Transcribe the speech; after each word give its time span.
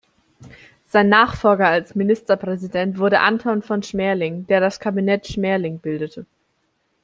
Sein 0.87 1.09
Nachfolger 1.09 1.67
als 1.67 1.93
Ministerpräsident 1.93 2.97
wurde 2.97 3.19
Anton 3.19 3.61
von 3.61 3.83
Schmerling, 3.83 4.47
der 4.47 4.59
das 4.59 4.79
Kabinett 4.79 5.27
Schmerling 5.27 5.77
bildete. 5.77 6.25